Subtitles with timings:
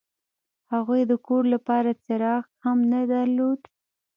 [0.73, 3.59] هغوی د کور لپاره څراغ هم نه درلود